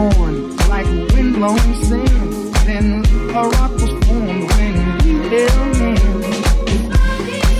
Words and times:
torn 0.00 0.56
like 0.68 0.86
windblown 1.12 1.58
sand. 1.84 2.32
Then 2.66 2.86
a 3.36 3.42
rock 3.54 3.72
was 3.72 3.92
formed 4.06 4.44
when 4.52 4.74
you 5.06 5.16
held 5.32 5.72
me. 5.80 5.92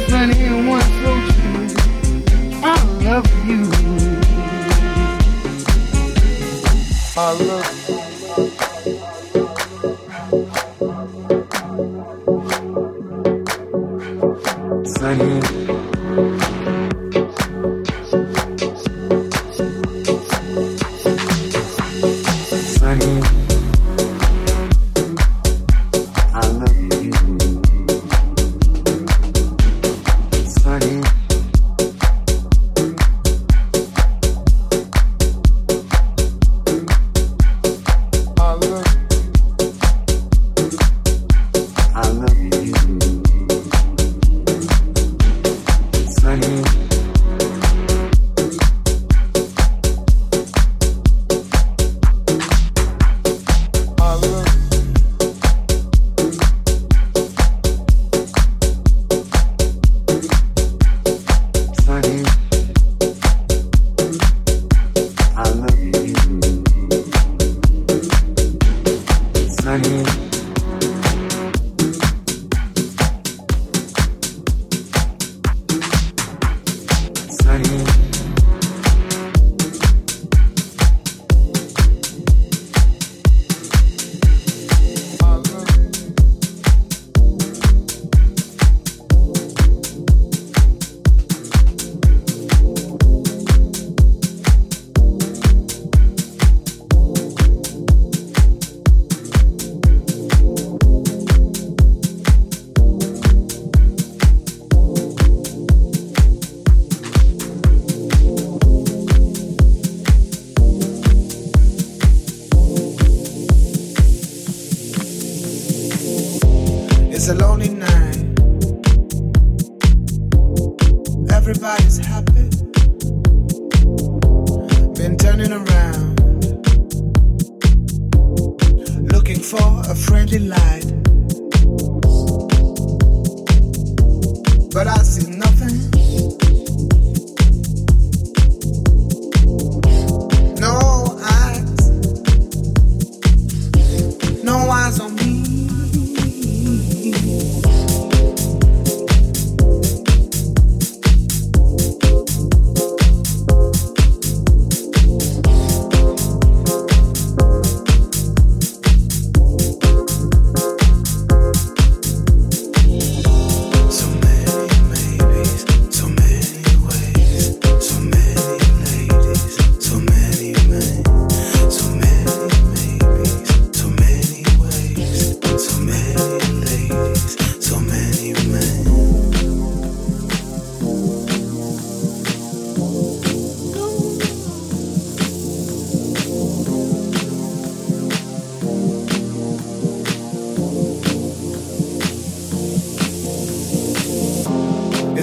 Sunny 0.09 0.39
and 0.51 0.69
one 0.69 0.89
so 1.01 1.13
true, 1.33 1.67
I 2.63 2.77
love 3.07 3.29
you. 3.49 3.63
I 7.17 7.33
love 7.33 7.50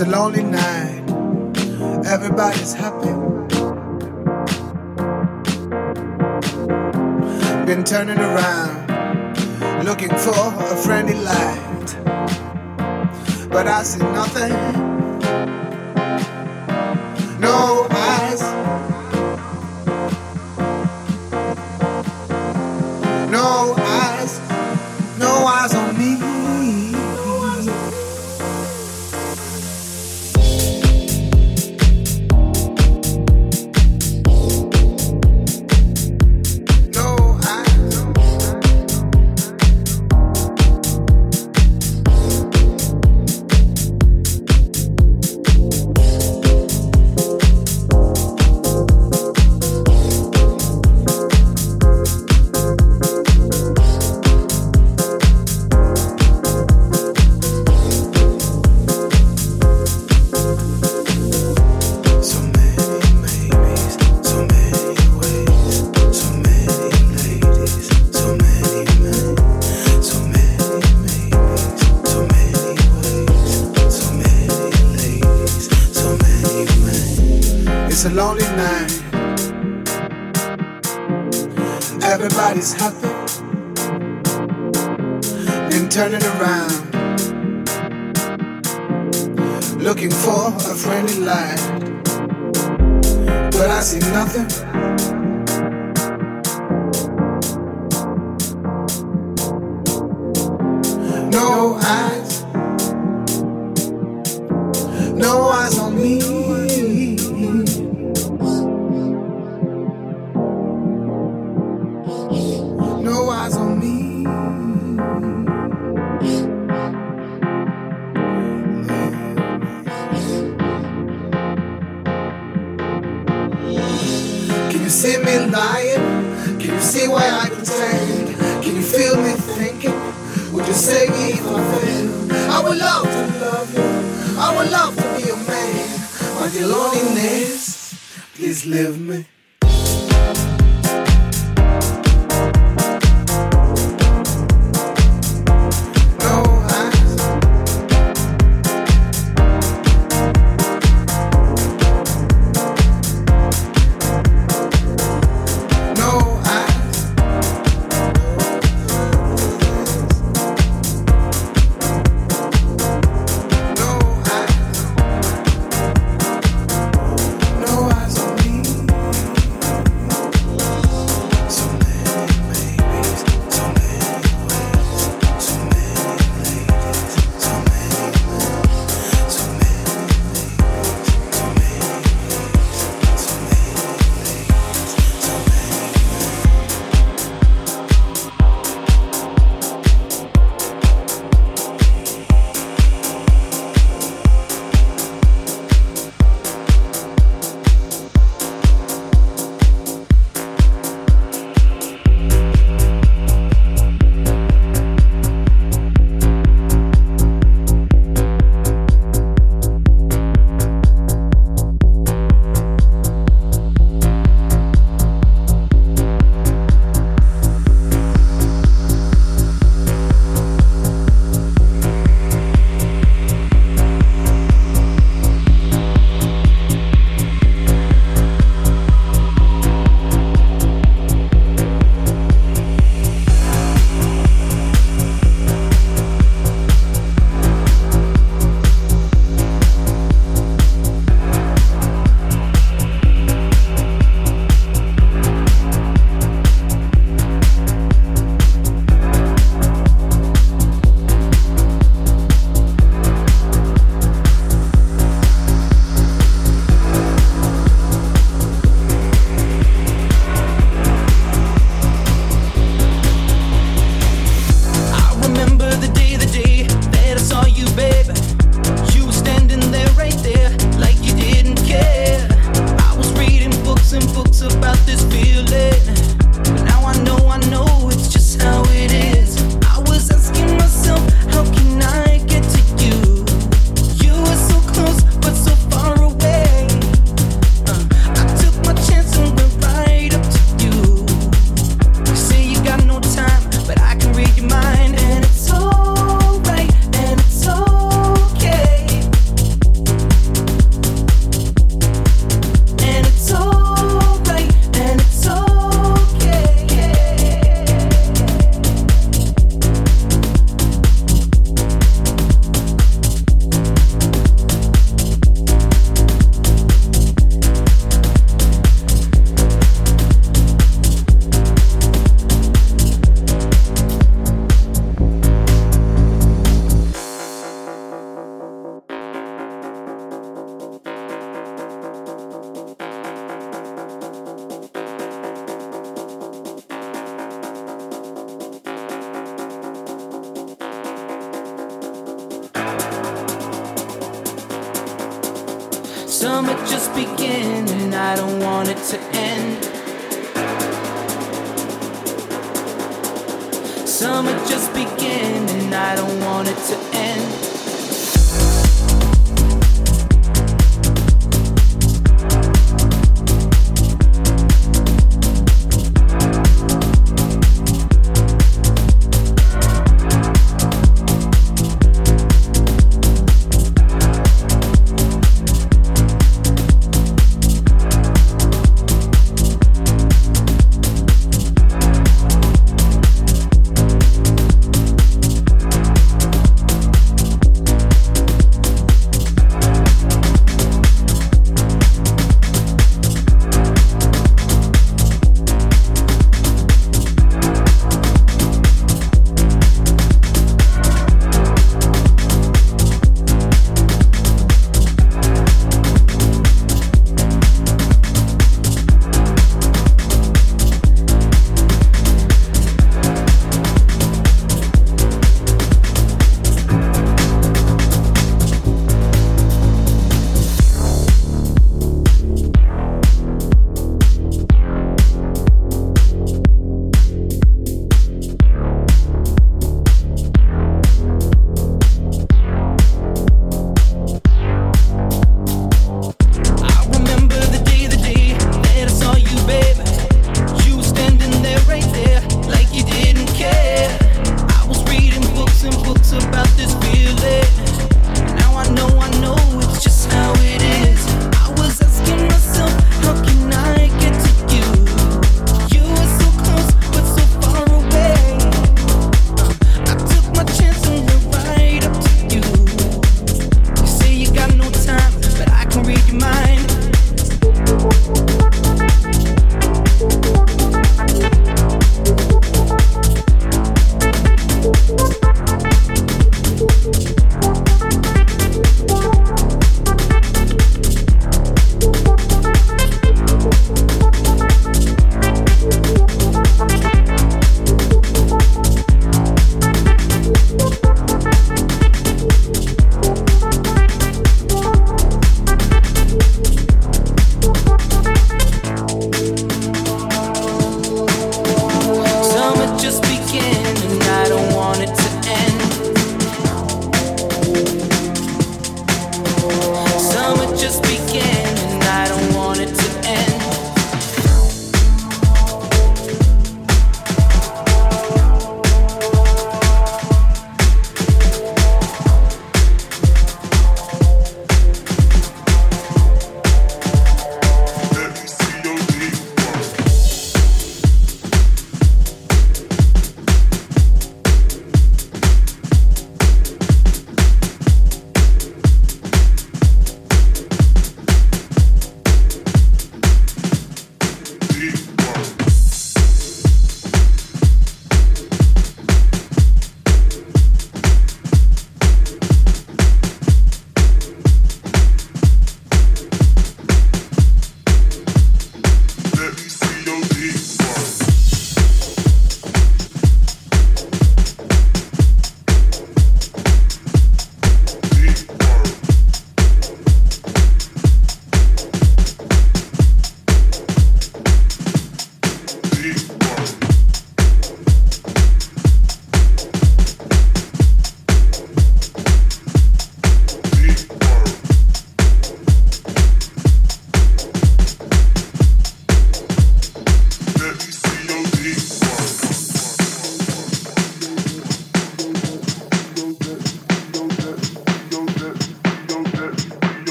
It's 0.00 0.06
a 0.06 0.10
lonely 0.12 0.44
night. 0.44 0.77